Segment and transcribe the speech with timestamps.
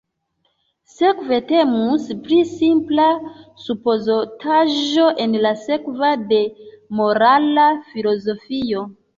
[0.93, 3.05] Sekve temus pri simpla
[3.65, 6.43] supozotaĵo en la servo de
[7.03, 8.85] morala filozofio.